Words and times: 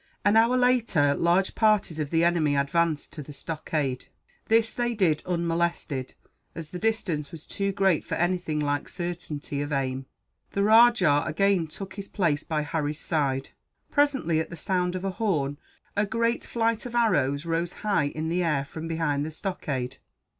An 0.25 0.35
hour 0.35 0.57
later, 0.57 1.13
large 1.13 1.53
parties 1.53 1.99
of 1.99 2.09
the 2.09 2.23
enemy 2.23 2.55
advanced 2.55 3.13
to 3.13 3.21
the 3.21 3.31
stockade. 3.31 4.07
This 4.47 4.73
they 4.73 4.95
did 4.95 5.21
unmolested, 5.27 6.15
as 6.55 6.69
the 6.69 6.79
distance 6.79 7.31
was 7.31 7.45
too 7.45 7.71
great 7.71 8.03
for 8.03 8.15
anything 8.15 8.59
like 8.59 8.89
certainty 8.89 9.61
of 9.61 9.71
aim. 9.71 10.07
The 10.53 10.63
rajah 10.63 11.21
again 11.27 11.67
took 11.67 11.97
his 11.97 12.07
place 12.07 12.41
by 12.43 12.63
Harry's 12.63 12.99
side. 12.99 13.51
Presently, 13.91 14.39
at 14.39 14.49
the 14.49 14.55
sound 14.55 14.95
of 14.95 15.05
a 15.05 15.11
horn, 15.11 15.59
a 15.95 16.07
great 16.07 16.43
flight 16.43 16.87
of 16.87 16.95
arrows 16.95 17.45
rose 17.45 17.71
high 17.85 18.05
in 18.07 18.27
the 18.29 18.41
air 18.43 18.65
from 18.65 18.87
behind 18.87 19.23
the 19.23 19.29
stockade. 19.29 19.97